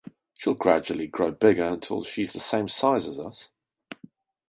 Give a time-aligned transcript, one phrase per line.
[0.35, 3.51] She'll gradually grow bigger until she's the same size as us.